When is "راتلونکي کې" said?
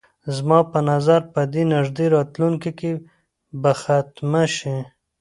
2.15-2.91